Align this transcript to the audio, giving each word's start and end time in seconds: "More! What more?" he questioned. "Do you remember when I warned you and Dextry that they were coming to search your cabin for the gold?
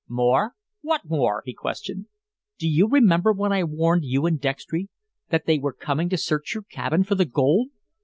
"More! 0.07 0.53
What 0.81 1.01
more?" 1.05 1.43
he 1.45 1.53
questioned. 1.53 2.07
"Do 2.57 2.67
you 2.67 2.87
remember 2.87 3.31
when 3.31 3.51
I 3.53 3.63
warned 3.63 4.03
you 4.03 4.25
and 4.25 4.41
Dextry 4.41 4.89
that 5.29 5.45
they 5.45 5.59
were 5.59 5.73
coming 5.73 6.09
to 6.09 6.17
search 6.17 6.55
your 6.55 6.63
cabin 6.63 7.03
for 7.03 7.13
the 7.13 7.25
gold? 7.25 7.67